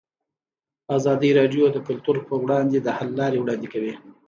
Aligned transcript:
ازادي 0.97 1.29
راډیو 1.39 1.65
د 1.71 1.77
کلتور 1.87 2.15
پر 2.27 2.35
وړاندې 2.43 2.77
د 2.81 2.87
حل 2.97 3.09
لارې 3.19 3.37
وړاندې 3.41 3.67
کړي. 3.73 3.91